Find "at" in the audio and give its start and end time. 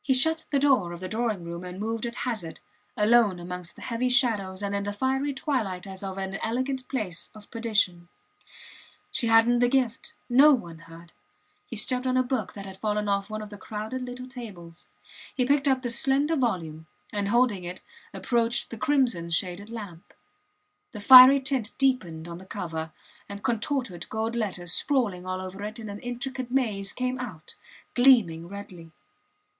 2.06-2.14